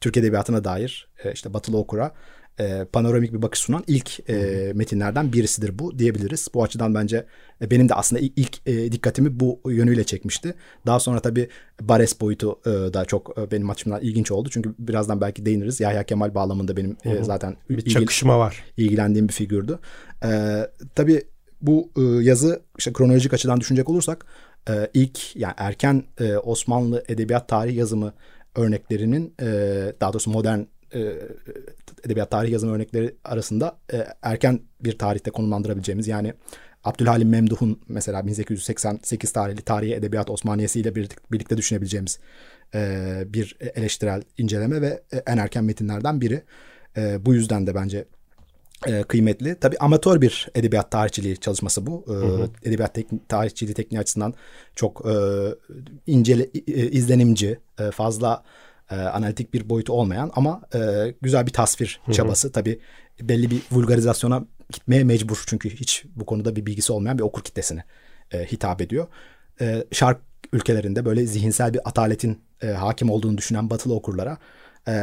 Türk 0.00 0.16
Edebiyatı'na 0.16 0.64
dair 0.64 1.08
e, 1.24 1.32
işte 1.32 1.54
Batılı 1.54 1.78
okura 1.78 2.12
e, 2.60 2.84
panoramik 2.84 3.32
bir 3.32 3.42
bakış 3.42 3.60
sunan 3.60 3.84
ilk 3.86 4.30
e, 4.30 4.72
metinlerden 4.74 5.32
birisidir 5.32 5.78
bu 5.78 5.98
diyebiliriz. 5.98 6.48
Bu 6.54 6.62
açıdan 6.62 6.94
bence 6.94 7.26
e, 7.62 7.70
benim 7.70 7.88
de 7.88 7.94
aslında 7.94 8.22
ilk, 8.36 8.68
e, 8.68 8.92
dikkatimi 8.92 9.40
bu 9.40 9.60
yönüyle 9.66 10.04
çekmişti. 10.04 10.54
Daha 10.86 11.00
sonra 11.00 11.20
tabii 11.20 11.48
Bares 11.80 12.20
boyutu 12.20 12.60
e, 12.66 12.70
da 12.70 13.04
çok 13.04 13.38
e, 13.38 13.50
benim 13.50 13.70
açımdan 13.70 14.00
ilginç 14.00 14.30
oldu. 14.30 14.48
Çünkü 14.52 14.74
birazdan 14.78 15.20
belki 15.20 15.46
değiniriz. 15.46 15.80
Yahya 15.80 16.02
Kemal 16.02 16.34
bağlamında 16.34 16.76
benim 16.76 16.96
e, 17.04 17.24
zaten 17.24 17.56
bir 17.70 17.78
ilgil, 17.78 17.90
çakışma 17.90 18.38
var. 18.38 18.64
İlgilendiğim 18.76 19.28
bir 19.28 19.32
figürdü. 19.32 19.78
E, 20.24 20.60
tabii 20.94 21.22
bu 21.62 21.90
e, 21.96 22.02
yazı 22.02 22.62
işte 22.78 22.92
kronolojik 22.92 23.34
açıdan 23.34 23.60
düşünecek 23.60 23.88
olursak 23.88 24.26
e, 24.68 24.90
ilk 24.94 25.36
yani 25.36 25.54
erken 25.56 26.04
e, 26.20 26.36
Osmanlı 26.36 27.04
edebiyat 27.08 27.48
tarihi 27.48 27.76
yazımı 27.76 28.12
örneklerinin 28.54 29.34
e, 29.40 29.46
daha 30.00 30.12
doğrusu 30.12 30.30
modern 30.30 30.60
e, 30.94 31.14
edebiyat 32.06 32.30
tarih 32.30 32.50
yazım 32.50 32.70
örnekleri 32.70 33.14
arasında 33.24 33.78
e, 33.92 34.06
erken 34.22 34.60
bir 34.80 34.98
tarihte 34.98 35.30
konumlandırabileceğimiz 35.30 36.08
yani 36.08 36.34
Abdülhalim 36.84 37.28
Memduh'un 37.28 37.80
mesela 37.88 38.26
1888 38.26 39.32
tarihli 39.32 39.62
Tarihi 39.62 39.94
Edebiyat 39.94 40.30
Osmaniyesi 40.30 40.80
ile 40.80 40.94
birlikte 41.32 41.56
düşünebileceğimiz 41.56 42.18
e, 42.74 43.22
bir 43.26 43.56
eleştirel 43.74 44.22
inceleme 44.38 44.80
ve 44.80 45.02
e, 45.12 45.16
en 45.26 45.36
erken 45.36 45.64
metinlerden 45.64 46.20
biri. 46.20 46.42
E, 46.96 47.26
bu 47.26 47.34
yüzden 47.34 47.66
de 47.66 47.74
bence 47.74 48.04
e, 48.86 49.02
kıymetli. 49.02 49.54
Tabi 49.54 49.76
amatör 49.78 50.20
bir 50.20 50.48
edebiyat 50.54 50.90
tarihçiliği 50.90 51.36
çalışması 51.36 51.86
bu. 51.86 52.04
E, 52.08 52.12
hı 52.12 52.16
hı. 52.16 52.50
Edebiyat 52.62 52.94
tek, 52.94 53.28
tarihçiliği 53.28 53.74
tekniği 53.74 54.00
açısından 54.00 54.34
çok 54.76 55.06
e, 55.06 55.14
ince, 56.06 56.50
e, 56.66 56.90
izlenimci, 56.90 57.58
e, 57.78 57.90
fazla 57.90 58.42
e, 58.90 58.94
analitik 58.94 59.54
bir 59.54 59.68
boyutu 59.68 59.92
olmayan 59.92 60.30
ama 60.34 60.62
e, 60.74 60.78
güzel 61.22 61.46
bir 61.46 61.52
tasvir 61.52 62.00
Hı-hı. 62.04 62.14
çabası. 62.14 62.52
Tabii 62.52 62.80
belli 63.20 63.50
bir 63.50 63.62
vulgarizasyona 63.72 64.44
gitmeye 64.72 65.04
mecbur 65.04 65.44
çünkü 65.46 65.70
hiç 65.70 66.04
bu 66.16 66.26
konuda 66.26 66.56
bir 66.56 66.66
bilgisi 66.66 66.92
olmayan 66.92 67.18
bir 67.18 67.22
okur 67.22 67.42
kitlesine 67.42 67.84
e, 68.32 68.44
hitap 68.44 68.80
ediyor. 68.80 69.06
E, 69.60 69.84
şark 69.92 70.20
ülkelerinde 70.52 71.04
böyle 71.04 71.26
zihinsel 71.26 71.74
bir 71.74 71.88
ataletin 71.88 72.40
e, 72.62 72.66
hakim 72.66 73.10
olduğunu 73.10 73.38
düşünen 73.38 73.70
batılı 73.70 73.94
okurlara 73.94 74.38
e, 74.88 74.94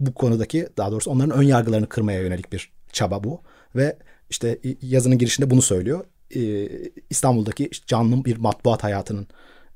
bu 0.00 0.14
konudaki 0.14 0.68
daha 0.76 0.92
doğrusu 0.92 1.10
onların 1.10 1.38
ön 1.38 1.42
yargılarını 1.42 1.88
kırmaya 1.88 2.20
yönelik 2.20 2.52
bir 2.52 2.72
çaba 2.92 3.24
bu 3.24 3.42
ve 3.76 3.96
işte 4.30 4.58
yazının 4.82 5.18
girişinde 5.18 5.50
bunu 5.50 5.62
söylüyor. 5.62 6.04
E, 6.34 6.68
İstanbul'daki 7.10 7.70
canlı 7.86 8.24
bir 8.24 8.36
matbuat 8.36 8.84
hayatının 8.84 9.26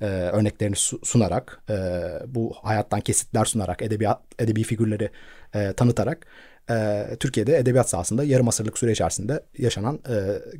e, 0.01 0.07
örneklerini 0.07 0.77
sunarak, 1.03 1.61
e, 1.71 1.75
bu 2.27 2.55
hayattan 2.63 3.01
kesitler 3.01 3.45
sunarak, 3.45 3.83
edebiyat 3.83 4.21
edebi 4.39 4.63
figürleri 4.63 5.11
e, 5.55 5.73
tanıtarak 5.73 6.27
e, 6.71 7.07
Türkiye'de 7.21 7.59
edebiyat 7.59 7.91
sahasında 7.91 8.25
yarım 8.25 8.49
asırlık 8.49 8.79
süre 8.79 8.93
içerisinde 8.93 9.41
yaşanan 9.59 10.01
e, 10.09 10.15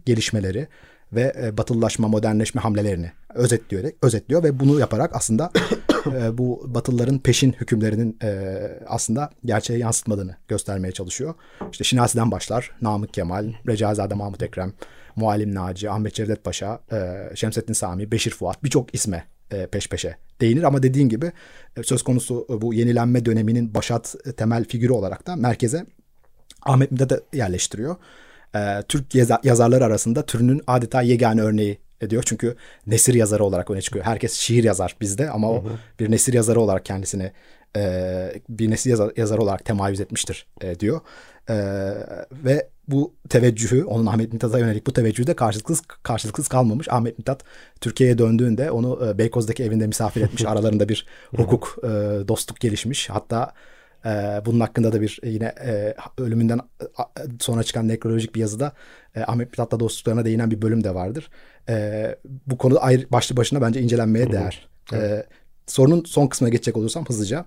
gelişmeleri 0.07 0.69
ve 1.13 1.33
e, 1.43 1.57
batılılaşma, 1.57 2.09
modernleşme 2.09 2.61
hamlelerini 2.61 3.13
özetliyor, 3.35 3.85
özetliyor 4.03 4.43
ve 4.43 4.61
bunu 4.61 4.81
yaparak 4.81 5.17
aslında 5.17 5.51
e, 6.07 6.39
bu 6.39 6.65
batılıların 6.75 7.19
peşin 7.19 7.53
hükümlerinin 7.53 8.19
e, 8.23 8.59
aslında 8.87 9.31
gerçeğe 9.45 9.79
yansıtmadığını 9.79 10.37
göstermeye 10.49 10.93
çalışıyor. 10.93 11.35
İşte 11.73 11.85
Şinasi'den 11.85 12.31
başlar, 12.31 12.71
Namık 12.83 13.15
Kemal, 13.15 13.53
Recaizade 13.69 14.15
Mahmut 14.15 14.43
Ekrem, 14.43 14.73
Muallim 15.17 15.55
Naci, 15.55 15.91
Ahmet 15.91 16.15
Cevdet 16.15 16.45
Paşa, 16.45 16.81
e, 16.93 17.31
Şemsettin 17.35 17.73
Sami, 17.73 18.11
Beşir 18.11 18.31
Fuat 18.31 18.65
birçok 18.65 18.95
isme 18.95 19.25
e, 19.55 19.67
peş 19.67 19.89
peşe 19.89 20.17
değinir 20.41 20.63
ama 20.63 20.83
dediğin 20.83 21.09
gibi 21.09 21.33
e, 21.77 21.83
söz 21.83 22.03
konusu 22.03 22.47
bu 22.63 22.75
yenilenme 22.75 23.25
döneminin 23.25 23.75
başat 23.75 24.15
e, 24.27 24.33
temel 24.33 24.65
figürü 24.65 24.93
olarak 24.93 25.27
da 25.27 25.37
merkeze 25.37 25.87
Ahmet 26.63 26.91
Mithat'ı 26.91 27.25
yerleştiriyor. 27.33 27.97
Türk 28.89 29.15
yazarlar 29.45 29.81
arasında 29.81 30.27
türünün 30.27 30.63
adeta 30.67 31.03
yegane 31.03 31.41
örneği 31.41 31.79
ediyor. 32.01 32.23
Çünkü 32.27 32.57
nesir 32.87 33.15
yazarı 33.15 33.45
olarak 33.45 33.71
öne 33.71 33.81
çıkıyor. 33.81 34.05
Herkes 34.05 34.35
şiir 34.35 34.65
yazar 34.65 34.97
bizde 35.01 35.31
ama 35.31 35.51
o 35.51 35.65
hı 35.65 35.69
hı. 35.69 35.73
bir 36.01 36.11
nesir 36.11 36.33
yazarı 36.33 36.61
olarak 36.61 36.85
kendisini 36.85 37.33
bir 38.49 38.71
nesir 38.71 38.91
yazar, 38.91 39.13
yazarı 39.17 39.41
olarak 39.41 39.65
temayüz 39.65 40.01
etmiştir 40.01 40.47
diyor. 40.81 41.01
ve 42.33 42.69
bu 42.89 43.15
teveccühü, 43.29 43.85
onun 43.85 44.07
Ahmet 44.07 44.33
Mithat'a 44.33 44.59
yönelik 44.59 44.87
bu 44.87 44.93
teveccühü 44.93 45.27
de 45.27 45.35
karşılıksız, 45.37 45.81
karşılıksız 46.03 46.49
kalmamış. 46.49 46.89
Ahmet 46.91 47.19
Mithat 47.19 47.45
Türkiye'ye 47.81 48.19
döndüğünde 48.19 48.71
onu 48.71 49.07
e, 49.07 49.19
Beykoz'daki 49.19 49.65
evinde 49.65 49.87
misafir 49.87 50.23
etmiş. 50.23 50.45
Aralarında 50.47 50.89
bir 50.89 51.07
hukuk, 51.37 51.79
e, 51.83 51.89
dostluk 52.29 52.61
gelişmiş. 52.61 53.11
Hatta 53.11 53.53
e, 54.05 54.11
bunun 54.47 54.61
hakkında 54.61 54.93
da 54.93 55.01
bir 55.01 55.21
yine 55.25 55.55
e, 55.65 55.95
ölümünden 56.19 56.61
sonra 57.41 57.63
çıkan 57.63 57.89
nekrolojik 57.89 58.35
bir 58.35 58.41
yazıda 58.41 58.73
e, 59.15 59.23
Ahmet 59.23 59.51
Mithat'la 59.51 59.81
dostluklarına 59.81 60.25
değinen 60.25 60.51
bir 60.51 60.63
bölüm 60.63 60.85
de 60.85 60.95
vardır. 60.95 61.31
E, 61.69 62.17
bu 62.47 62.59
konu 62.59 62.77
ayrı, 62.81 63.07
başlı 63.11 63.37
başına 63.37 63.61
bence 63.61 63.81
incelenmeye 63.81 64.33
değer. 64.33 64.69
E, 64.93 65.27
sorunun 65.67 66.05
son 66.05 66.27
kısmına 66.27 66.51
geçecek 66.51 66.77
olursam 66.77 67.05
hızlıca. 67.07 67.45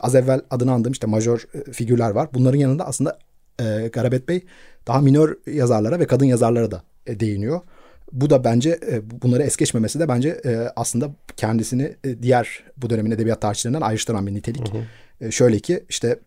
Az 0.00 0.14
evvel 0.14 0.40
adını 0.50 0.72
andığım 0.72 0.92
işte 0.92 1.06
majör 1.06 1.46
figürler 1.72 2.10
var. 2.10 2.28
Bunların 2.34 2.58
yanında 2.58 2.86
aslında 2.86 3.18
e, 3.60 3.90
Garabet 3.92 4.28
Bey 4.28 4.44
daha 4.86 5.00
minör 5.00 5.36
yazarlara 5.46 6.00
ve 6.00 6.06
kadın 6.06 6.24
yazarlara 6.24 6.70
da 6.70 6.82
e, 7.06 7.20
değiniyor. 7.20 7.60
Bu 8.12 8.30
da 8.30 8.44
bence 8.44 8.78
e, 8.90 9.20
bunları 9.22 9.42
es 9.42 9.56
geçmemesi 9.56 10.00
de 10.00 10.08
bence 10.08 10.28
e, 10.44 10.68
aslında 10.76 11.10
kendisini 11.36 11.96
e, 12.04 12.22
diğer 12.22 12.64
bu 12.76 12.90
dönemin 12.90 13.10
edebiyat 13.10 13.40
tarihçilerinden 13.40 13.80
ayrıştıran 13.80 14.26
bir 14.26 14.34
nitelik. 14.34 14.72
Hı 14.72 14.78
hı. 14.78 15.26
E, 15.26 15.30
şöyle 15.30 15.58
ki 15.58 15.84
işte 15.88 16.18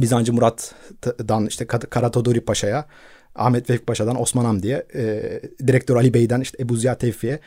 Bizancı 0.00 0.32
Murat'dan 0.32 1.46
işte 1.46 1.66
Karatodori 1.66 2.40
Paşa'ya 2.40 2.86
Ahmet 3.34 3.70
Vefik 3.70 3.86
Paşa'dan 3.86 4.20
Osman 4.20 4.44
Hamdi'ye 4.44 4.86
e, 4.94 5.22
direktör 5.66 5.96
Ali 5.96 6.14
Bey'den 6.14 6.40
işte 6.40 6.62
Ebu 6.62 6.76
Ziya 6.76 6.98
Tevfik'e 6.98 7.40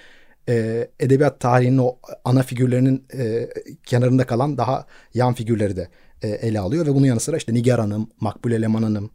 e, 0.49 0.87
edebiyat 0.99 1.39
tarihinin 1.39 1.77
o 1.77 1.97
ana 2.25 2.43
figürlerinin 2.43 3.05
e, 3.13 3.49
kenarında 3.83 4.25
kalan 4.25 4.57
daha 4.57 4.85
yan 5.13 5.33
figürleri 5.33 5.75
de 5.75 5.87
ele 6.27 6.59
alıyor 6.59 6.85
ve 6.85 6.95
bunun 6.95 7.05
yanı 7.05 7.19
sıra 7.19 7.38
işte 7.38 7.53
Nigar 7.53 7.79
Hanım, 7.79 8.09
Makbule 8.19 8.61
Leman 8.61 8.83
Hanım, 8.83 9.09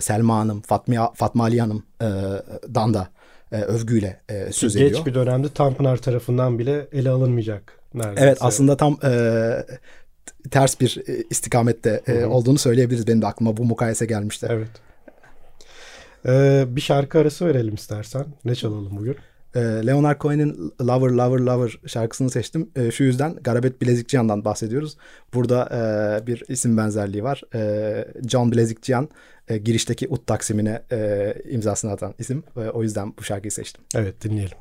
Selma 0.00 0.36
Hanım, 0.36 0.60
Fatma, 0.60 1.12
Fatma 1.14 1.44
Ali 1.44 1.60
Hanım 1.60 1.82
e, 2.02 2.06
dan 2.74 2.94
da 2.94 3.08
e, 3.52 3.56
övgüyle 3.56 4.20
e, 4.28 4.52
söz 4.52 4.74
Geç 4.74 4.82
ediyor. 4.82 4.98
Geç 4.98 5.06
bir 5.06 5.14
dönemde 5.14 5.48
Tanpınar 5.48 5.96
tarafından 5.96 6.58
bile 6.58 6.88
ele 6.92 7.10
alınmayacak 7.10 7.80
neredeyse. 7.94 8.24
Evet 8.24 8.38
aslında 8.40 8.76
tam 8.76 8.98
e, 9.04 9.12
ters 10.50 10.80
bir 10.80 11.02
e, 11.06 11.24
istikamette 11.30 12.02
e, 12.06 12.24
olduğunu 12.24 12.58
söyleyebiliriz. 12.58 13.06
Benim 13.06 13.22
de 13.22 13.26
aklıma 13.26 13.56
bu 13.56 13.64
mukayese 13.64 14.06
gelmişti. 14.06 14.46
Evet. 14.50 14.70
Ee, 16.26 16.64
bir 16.68 16.80
şarkı 16.80 17.18
arası 17.18 17.46
verelim 17.46 17.74
istersen. 17.74 18.26
Ne 18.44 18.54
çalalım 18.54 18.96
bugün? 18.96 19.16
Ee, 19.54 19.60
Leonard 19.60 20.20
Cohen'in 20.20 20.72
Lover 20.80 21.10
Lover 21.10 21.38
Lover 21.38 21.78
şarkısını 21.86 22.30
seçtim. 22.30 22.70
Ee, 22.76 22.90
şu 22.90 23.04
yüzden 23.04 23.34
Garabet 23.34 23.82
Bilezikçiyan'dan 23.82 24.44
bahsediyoruz. 24.44 24.96
Burada 25.34 25.68
e, 25.72 26.26
bir 26.26 26.42
isim 26.48 26.76
benzerliği 26.76 27.24
var. 27.24 27.42
John 28.28 28.52
Bilezikçiyan 28.52 29.08
e, 29.48 29.58
girişteki 29.58 30.08
ut 30.08 30.26
taksimine 30.26 30.82
e, 30.92 31.34
imzasını 31.50 31.92
atan 31.92 32.14
isim. 32.18 32.42
O 32.74 32.82
yüzden 32.82 33.14
bu 33.18 33.22
şarkıyı 33.22 33.52
seçtim. 33.52 33.84
Evet 33.94 34.24
dinleyelim. 34.24 34.58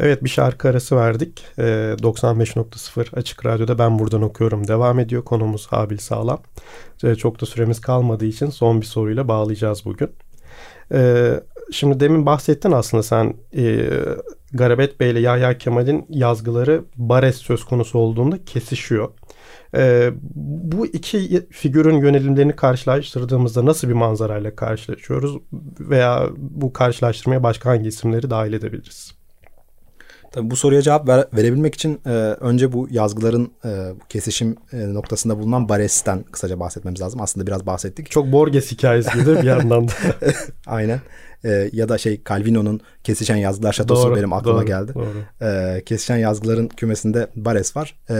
Evet 0.00 0.24
bir 0.24 0.28
şarkı 0.28 0.68
arası 0.68 0.96
verdik. 0.96 1.44
E, 1.58 1.62
95.0 1.62 3.16
Açık 3.16 3.46
Radyo'da 3.46 3.78
Ben 3.78 3.98
Buradan 3.98 4.22
Okuyorum 4.22 4.68
devam 4.68 4.98
ediyor. 4.98 5.24
Konumuz 5.24 5.66
Habil 5.66 5.98
Sağlam. 5.98 6.42
Çok 7.18 7.40
da 7.40 7.46
süremiz 7.46 7.80
kalmadığı 7.80 8.24
için 8.24 8.50
son 8.50 8.80
bir 8.80 8.86
soruyla 8.86 9.28
bağlayacağız 9.28 9.84
bugün. 9.84 10.10
E, 10.92 11.30
şimdi 11.72 12.00
demin 12.00 12.26
bahsettin 12.26 12.72
aslında 12.72 13.02
sen 13.02 13.34
e, 13.56 13.90
Garabet 14.52 15.00
Bey 15.00 15.10
ile 15.10 15.20
Yahya 15.20 15.58
Kemal'in 15.58 16.06
yazgıları 16.08 16.84
Bares 16.96 17.36
söz 17.36 17.64
konusu 17.64 17.98
olduğunda 17.98 18.44
kesişiyor. 18.44 19.08
E, 19.76 20.10
bu 20.34 20.86
iki 20.86 21.46
figürün 21.50 21.96
yönelimlerini 21.96 22.56
karşılaştırdığımızda 22.56 23.66
nasıl 23.66 23.88
bir 23.88 23.92
manzarayla 23.92 24.56
karşılaşıyoruz 24.56 25.36
veya 25.80 26.28
bu 26.36 26.72
karşılaştırmaya 26.72 27.42
başka 27.42 27.70
hangi 27.70 27.88
isimleri 27.88 28.30
dahil 28.30 28.52
edebiliriz? 28.52 29.19
Tabii 30.32 30.50
bu 30.50 30.56
soruya 30.56 30.82
cevap 30.82 31.08
ver, 31.08 31.24
verebilmek 31.36 31.74
için 31.74 32.00
e, 32.06 32.10
önce 32.40 32.72
bu 32.72 32.88
yazgıların 32.90 33.52
e, 33.64 33.68
kesişim 34.08 34.56
e, 34.72 34.94
noktasında 34.94 35.38
bulunan 35.38 35.68
Bares'ten 35.68 36.22
kısaca 36.22 36.60
bahsetmemiz 36.60 37.00
lazım. 37.00 37.20
Aslında 37.20 37.46
biraz 37.46 37.66
bahsettik. 37.66 38.10
Çok 38.10 38.32
Borges 38.32 38.72
hikayesi 38.72 39.18
gibi 39.18 39.36
bir 39.36 39.42
yandan 39.42 39.88
da. 39.88 39.92
Aynen. 40.66 41.00
E, 41.44 41.70
ya 41.72 41.88
da 41.88 41.98
şey 41.98 42.20
Calvino'nun 42.28 42.80
Kesişen 43.04 43.36
Yazgılar 43.36 43.72
Şatosu 43.72 44.08
doğru, 44.08 44.16
benim 44.16 44.32
aklıma 44.32 44.58
doğru, 44.58 44.66
geldi. 44.66 44.92
Doğru. 44.94 45.46
E, 45.46 45.82
Kesişen 45.84 46.16
Yazgıların 46.16 46.68
kümesinde 46.68 47.26
Bares 47.36 47.76
var. 47.76 47.94
E, 48.10 48.16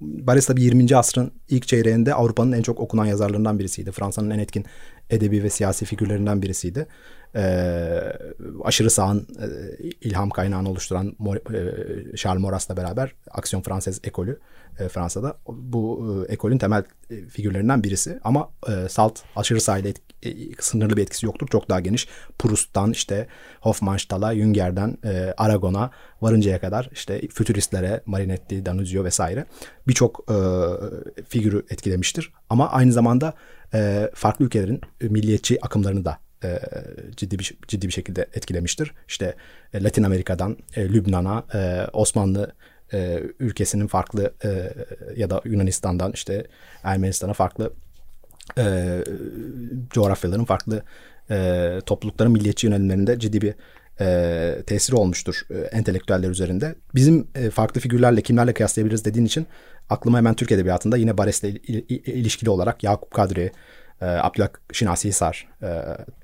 Bares 0.00 0.46
tabii 0.46 0.62
20. 0.62 0.96
asrın 0.96 1.32
ilk 1.48 1.68
çeyreğinde 1.68 2.14
Avrupa'nın 2.14 2.52
en 2.52 2.62
çok 2.62 2.80
okunan 2.80 3.04
yazarlarından 3.04 3.58
birisiydi. 3.58 3.92
Fransa'nın 3.92 4.30
en 4.30 4.38
etkin 4.38 4.64
edebi 5.10 5.42
ve 5.42 5.50
siyasi 5.50 5.84
figürlerinden 5.84 6.42
birisiydi. 6.42 6.86
E, 7.34 7.42
aşırı 8.64 8.90
sağın 8.90 9.18
e, 9.20 9.46
ilham 10.00 10.30
kaynağını 10.30 10.70
oluşturan 10.70 11.16
Mor, 11.18 11.36
e, 11.36 12.16
Charles 12.16 12.42
Maurras'la 12.42 12.76
beraber 12.76 13.14
Aksiyon 13.30 13.62
Fransız 13.62 14.00
ekolü 14.04 14.40
e, 14.78 14.88
Fransa'da. 14.88 15.38
Bu 15.48 16.24
e, 16.28 16.32
ekolün 16.32 16.58
temel 16.58 16.84
e, 17.10 17.26
figürlerinden 17.26 17.84
birisi. 17.84 18.18
Ama 18.24 18.50
e, 18.68 18.88
salt 18.88 19.20
aşırı 19.36 19.60
sağ 19.60 19.78
ile 19.78 19.94
e, 20.22 20.30
sınırlı 20.60 20.96
bir 20.96 21.02
etkisi 21.02 21.26
yoktur. 21.26 21.48
Çok 21.48 21.68
daha 21.68 21.80
geniş. 21.80 22.08
Proust'tan 22.38 22.92
işte 22.92 23.26
Hofmannsthal'a, 23.60 24.34
Jünger'den 24.34 24.98
e, 25.04 25.34
Aragon'a 25.36 25.90
varıncaya 26.20 26.60
kadar 26.60 26.88
işte 26.92 27.28
fütüristlere, 27.28 28.02
Marinetti, 28.06 28.66
Danuzio 28.66 29.04
vesaire 29.04 29.46
birçok 29.88 30.24
e, 30.30 30.36
figürü 31.28 31.66
etkilemiştir. 31.70 32.32
Ama 32.50 32.70
aynı 32.70 32.92
zamanda 32.92 33.34
e, 33.74 34.10
farklı 34.14 34.44
ülkelerin 34.44 34.80
milliyetçi 35.00 35.64
akımlarını 35.64 36.04
da 36.04 36.18
e, 36.44 36.60
ciddi 37.16 37.38
bir 37.38 37.58
ciddi 37.68 37.86
bir 37.86 37.92
şekilde 37.92 38.26
etkilemiştir. 38.34 38.92
İşte 39.08 39.34
e, 39.74 39.82
Latin 39.82 40.02
Amerika'dan 40.02 40.56
e, 40.76 40.88
Lübnan'a, 40.88 41.44
e, 41.54 41.86
Osmanlı 41.92 42.52
e, 42.92 43.22
ülkesinin 43.38 43.86
farklı 43.86 44.34
e, 44.44 44.72
ya 45.16 45.30
da 45.30 45.40
Yunanistan'dan 45.44 46.12
işte 46.12 46.46
Ermenistan'a 46.82 47.32
farklı 47.32 47.72
e, 48.58 48.98
coğrafyaların 49.90 50.44
farklı 50.44 50.82
e, 51.30 51.78
toplulukların 51.86 52.32
milliyetçi 52.32 52.66
yönelimlerinde 52.66 53.18
ciddi 53.18 53.40
bir 53.40 53.54
e, 54.00 54.62
tesiri 54.66 54.96
olmuştur 54.96 55.46
e, 55.50 55.58
entelektüeller 55.58 56.30
üzerinde. 56.30 56.74
Bizim 56.94 57.26
e, 57.34 57.50
farklı 57.50 57.80
figürlerle 57.80 58.22
kimlerle 58.22 58.52
kıyaslayabiliriz 58.52 59.04
dediğin 59.04 59.26
için 59.26 59.46
aklıma 59.90 60.18
hemen 60.18 60.34
Türk 60.34 60.52
Edebiyatı'nda 60.52 60.96
yine 60.96 61.18
Bares'le 61.18 61.44
ilişkili 61.44 62.50
olarak 62.50 62.84
Yakup 62.84 63.10
Kadri, 63.10 63.52
e, 64.00 64.06
Abdülhak 64.06 64.60
Şinasi 64.72 65.08
Hisar 65.08 65.48
e, 65.62 65.68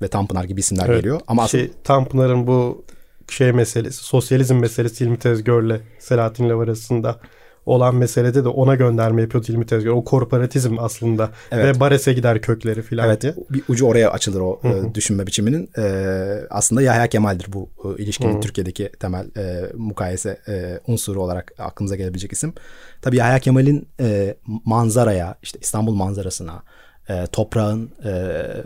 ve 0.02 0.08
Tanpınar 0.08 0.44
gibi 0.44 0.60
isimler 0.60 0.86
evet, 0.86 0.96
geliyor. 0.96 1.20
Ama 1.26 1.48
şey, 1.48 1.60
asıl... 1.60 1.72
Tanpınar'ın 1.84 2.46
bu 2.46 2.84
şey 3.28 3.52
meselesi, 3.52 4.04
sosyalizm 4.04 4.56
meselesi 4.56 5.04
İlmi 5.04 5.18
Tezgör'le 5.18 5.80
Selahattin 5.98 6.48
arasında 6.48 7.20
olan 7.66 7.94
meselede 7.94 8.44
de 8.44 8.48
ona 8.48 8.74
gönderme 8.74 9.22
yapıyordu 9.22 9.46
İlmi 9.48 9.66
Tezgör. 9.66 9.90
O 9.90 10.04
korporatizm 10.04 10.78
aslında 10.78 11.30
evet. 11.50 11.76
ve 11.76 11.80
Bares'e 11.80 12.12
gider 12.12 12.40
kökleri 12.40 12.82
filan 12.82 13.08
evet, 13.08 13.22
diye. 13.22 13.34
Bir 13.50 13.62
ucu 13.68 13.86
oraya 13.86 14.10
açılır 14.10 14.40
o 14.40 14.58
Hı-hı. 14.62 14.86
E, 14.86 14.94
düşünme 14.94 15.26
biçiminin. 15.26 15.70
Ee, 15.78 16.40
aslında 16.50 16.82
Yahya 16.82 17.06
Kemal'dir 17.06 17.46
bu 17.52 17.68
e, 17.84 18.02
ilişkinin 18.02 18.32
Hı-hı. 18.32 18.40
Türkiye'deki 18.40 18.90
temel 19.00 19.26
e, 19.36 19.72
mukayese 19.74 20.40
e, 20.48 20.80
unsuru 20.86 21.22
olarak 21.22 21.52
aklımıza 21.58 21.96
gelebilecek 21.96 22.32
isim. 22.32 22.52
Tabii 23.02 23.16
Yahya 23.16 23.38
Kemal'in 23.38 23.88
e, 24.00 24.36
manzaraya, 24.64 25.34
işte 25.42 25.58
İstanbul 25.62 25.94
manzarasına, 25.94 26.62
e, 27.08 27.26
toprağın 27.26 27.90
e, 28.04 28.12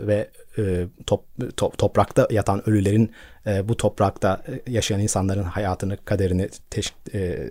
ve 0.07 0.29
e, 0.57 0.87
top, 1.05 1.23
top, 1.57 1.77
toprakta 1.77 2.27
yatan 2.31 2.69
ölülerin 2.69 3.11
e, 3.47 3.69
bu 3.69 3.77
toprakta 3.77 4.43
e, 4.47 4.71
yaşayan 4.71 4.99
insanların 4.99 5.43
hayatını, 5.43 5.97
kaderini 6.05 6.49
teş, 6.69 6.93
e, 7.13 7.49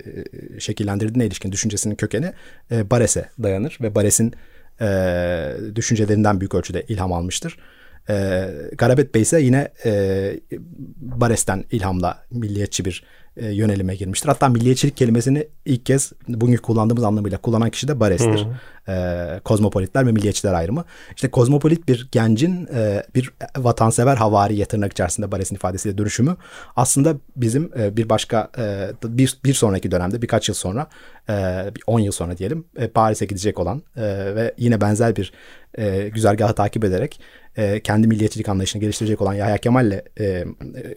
şekillendirdiğine 0.59 1.27
ilişkin 1.27 1.53
düşüncesinin 1.53 1.95
kökeni 1.95 2.33
e, 2.71 2.91
Bares'e 2.91 3.29
dayanır 3.43 3.79
ve 3.81 3.95
Bares'in 3.95 4.35
e, 4.81 5.53
düşüncelerinden 5.75 6.41
büyük 6.41 6.55
ölçüde 6.55 6.83
ilham 6.83 7.13
almıştır. 7.13 7.57
E, 8.09 8.47
Garabet 8.79 9.15
Bey 9.15 9.23
ise 9.23 9.41
yine 9.41 9.69
e, 9.85 10.33
Bares'ten 10.97 11.65
ilhamla 11.71 12.25
milliyetçi 12.31 12.85
bir 12.85 13.05
e, 13.41 13.47
yönelime 13.47 13.95
girmiştir. 13.95 14.29
Hatta 14.29 14.49
milliyetçilik 14.49 14.97
kelimesini 14.97 15.49
ilk 15.65 15.87
kez 15.87 16.13
bugün 16.29 16.57
kullandığımız 16.57 17.05
anlamıyla 17.05 17.39
kullanan 17.39 17.71
kişi 17.71 17.89
de 17.89 18.01
Bares'tir. 18.01 18.47
E, 18.89 19.41
kozmopolitler 19.45 20.07
ve 20.07 20.13
milliyetçiler 20.13 20.55
ayrımı. 20.55 20.85
İşte 21.17 21.31
kozmopolit 21.31 21.89
bir 21.89 22.09
gencin 22.13 22.69
e, 22.75 23.03
bir 23.15 23.33
vatansever 23.59 24.17
havari 24.17 24.65
tırnak 24.65 24.93
içerisinde 24.93 25.33
Bares'in 25.33 25.55
ifadesiyle 25.55 25.99
dönüşümü 25.99 26.37
aslında 26.77 27.17
bizim 27.37 27.71
e, 27.79 27.97
bir 27.97 28.09
başka 28.09 28.51
e, 28.59 28.91
bir, 29.05 29.39
bir 29.45 29.55
sonraki 29.55 29.91
dönemde 29.91 30.23
birkaç 30.23 30.49
yıl 30.49 30.55
sonra 30.55 30.87
e, 31.29 31.65
10 31.87 32.01
yıl 32.01 32.13
sonra 32.13 32.39
diyelim 32.39 32.65
e, 32.77 32.89
Paris'e 32.89 33.27
gidecek 33.27 33.59
olan 33.59 33.83
e, 33.97 34.03
ve 34.35 34.55
yine 34.59 34.81
benzer 34.81 35.17
bir 35.17 35.33
e, 35.79 36.09
güzergahı 36.09 36.55
takip 36.55 36.85
ederek 36.85 37.21
e, 37.57 37.81
kendi 37.81 38.07
milliyetçilik 38.07 38.49
anlayışını 38.49 38.81
geliştirecek 38.81 39.21
olan 39.21 39.35
Yahya 39.35 39.59
Kemal'le 39.59 40.05
e, 40.17 40.25
e, 40.25 40.45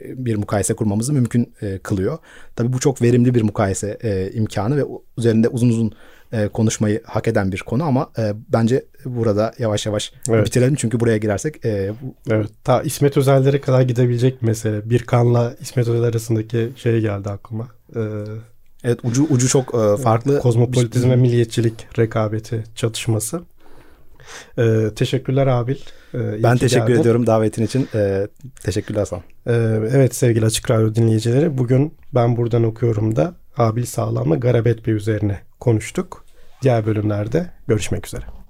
bir 0.01 0.36
mukayese 0.36 0.73
kurmamızı 0.73 1.13
mümkün 1.13 1.53
e, 1.62 1.77
kılıyor. 1.77 2.17
Tabii 2.56 2.74
bu 2.74 2.80
çok 2.80 3.02
verimli 3.02 3.36
bir 3.36 3.41
mukayese 3.41 3.98
e, 4.04 4.32
imkanı 4.32 4.78
ve 4.78 4.84
üzerinde 5.17 5.48
uzun 5.48 5.69
uzun 5.69 5.93
e, 6.34 6.48
konuşmayı 6.48 7.02
hak 7.06 7.28
eden 7.28 7.52
bir 7.52 7.60
konu 7.60 7.84
ama 7.84 8.10
e, 8.17 8.34
bence 8.54 8.86
burada 9.06 9.54
yavaş 9.60 9.86
yavaş 9.86 10.13
evet. 10.30 10.46
bitirelim 10.46 10.76
çünkü 10.76 11.00
buraya 11.00 11.17
girersek 11.17 11.65
e, 11.65 11.91
bu... 12.02 12.34
evet 12.34 12.50
ta 12.63 12.82
İsmet 12.82 13.17
Özel'lere 13.17 13.62
kadar 13.62 13.82
gidebilecek 13.82 14.41
mesele 14.41 14.89
bir 14.89 15.04
kanla 15.04 15.56
İsmet 15.62 15.88
Özel 15.88 16.04
arasındaki 16.04 16.69
şey 16.76 17.02
geldi 17.02 17.30
aklıma. 17.30 17.67
Ee, 17.96 18.00
evet 18.84 19.00
ucu 19.04 19.28
ucu 19.30 19.48
çok 19.48 19.76
e, 19.76 20.02
farklı. 20.02 20.39
Kozmopolitizm 20.39 21.10
ve 21.10 21.15
milliyetçilik 21.15 22.00
rekabeti 22.00 22.63
çatışması. 22.76 23.41
Ee, 24.58 24.90
teşekkürler 24.96 25.48
Abil. 25.48 25.76
Ee, 26.14 26.44
ben 26.44 26.58
teşekkür 26.58 26.88
geldin. 26.88 27.02
ediyorum 27.02 27.28
davetin 27.28 27.66
için. 27.66 27.88
Ee, 27.96 28.28
teşekkürler 28.64 29.00
Hasan. 29.00 29.22
Ee, 29.48 29.54
evet 29.94 30.16
sevgili 30.16 30.46
Açık 30.46 30.72
Radyo 30.72 30.96
dinleyicileri. 30.96 31.58
Bugün 31.58 31.94
ben 32.16 32.38
buradan 32.38 32.64
okuyorum 32.64 33.16
da 33.16 33.36
Abil 33.58 33.86
Sağlam'la 33.86 34.36
Garabet 34.36 34.88
Bey 34.88 34.94
üzerine 34.94 35.40
konuştuk. 35.60 36.26
Diğer 36.62 36.86
bölümlerde 36.86 37.50
görüşmek 37.68 38.08
üzere. 38.08 38.42